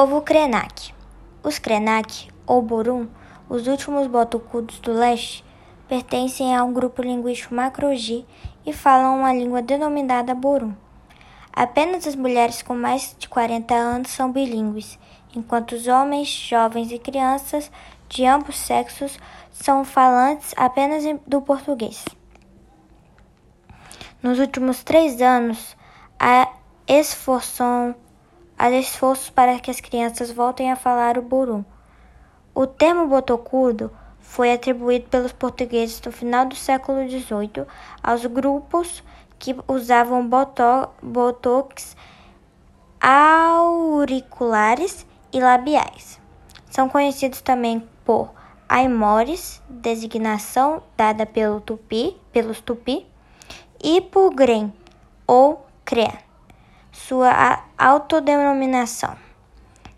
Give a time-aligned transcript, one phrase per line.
[0.00, 0.94] Povo Krenak.
[1.42, 3.08] Os Krenak, ou Borum,
[3.48, 5.44] os últimos botocudos do leste,
[5.88, 8.24] pertencem a um grupo linguístico macro-G
[8.64, 10.72] e falam uma língua denominada Borum.
[11.52, 14.96] Apenas as mulheres com mais de 40 anos são bilíngues,
[15.34, 17.68] enquanto os homens, jovens e crianças
[18.08, 19.18] de ambos sexos
[19.50, 22.04] são falantes apenas do português.
[24.22, 25.76] Nos últimos três anos,
[26.20, 26.48] há
[26.86, 27.64] esforço,
[28.58, 31.64] há esforços para que as crianças voltem a falar o burum.
[32.54, 37.64] O termo botocudo foi atribuído pelos portugueses no final do século XVIII
[38.02, 39.02] aos grupos
[39.38, 40.28] que usavam
[41.00, 41.96] botox
[43.00, 46.20] auriculares e labiais.
[46.68, 48.30] São conhecidos também por
[48.68, 53.06] aimores, designação dada pelo tupi, pelos tupi,
[53.82, 54.72] e por grem
[55.26, 56.18] ou crea,
[56.92, 59.16] sua autodenominação.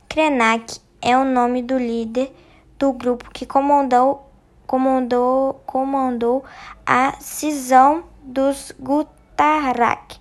[0.08, 2.34] Krenak é o nome do líder
[2.78, 4.30] do grupo que comandou,
[4.66, 6.44] comandou, comandou
[6.84, 10.18] a cisão dos Gutarak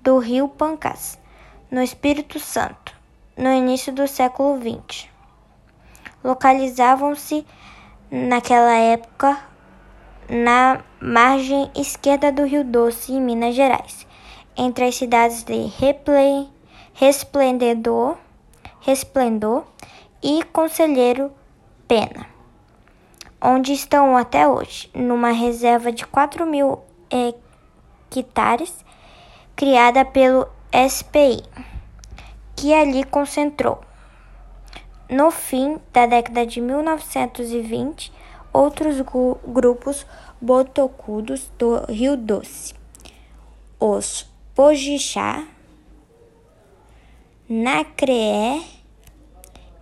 [0.00, 1.18] do rio Pancas,
[1.70, 2.94] no Espírito Santo,
[3.36, 5.08] no início do século XX.
[6.24, 7.46] Localizavam-se
[8.10, 9.38] naquela época
[10.28, 14.06] na margem esquerda do Rio Doce, em Minas Gerais,
[14.58, 15.72] entre as cidades de
[16.92, 18.16] Resplendedor,
[18.80, 19.64] Resplendor
[20.20, 21.30] e Conselheiro
[21.86, 22.26] Pena,
[23.40, 26.80] onde estão até hoje, numa reserva de 4 mil
[28.10, 28.84] hectares
[29.54, 31.44] criada pelo SPI,
[32.56, 33.80] que ali concentrou.
[35.08, 38.12] No fim da década de 1920,
[38.52, 39.00] outros
[39.46, 40.04] grupos
[40.40, 42.74] botocudos do Rio Doce,
[43.78, 45.46] os Pojixá,
[47.48, 48.60] Nacreé,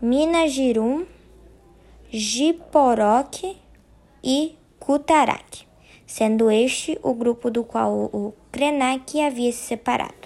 [0.03, 1.07] Minas Girum,
[2.11, 3.57] Jiporoque
[4.23, 5.65] e Cutaraque,
[6.07, 10.26] sendo este o grupo do qual o Krenak havia se separado.